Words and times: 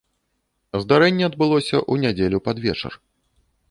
Здарэнне 0.85 1.23
адбылося 1.29 1.77
ў 1.91 2.09
нядзелю 2.09 2.45
пад 2.49 2.57
вечар. 2.69 2.93